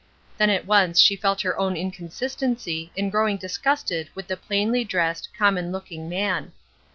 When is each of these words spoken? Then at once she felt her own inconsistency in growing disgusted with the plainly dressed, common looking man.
Then 0.39 0.49
at 0.49 0.65
once 0.65 0.99
she 0.99 1.15
felt 1.15 1.41
her 1.41 1.55
own 1.59 1.77
inconsistency 1.77 2.91
in 2.95 3.11
growing 3.11 3.37
disgusted 3.37 4.09
with 4.15 4.25
the 4.29 4.35
plainly 4.35 4.83
dressed, 4.83 5.29
common 5.37 5.71
looking 5.71 6.09
man. 6.09 6.53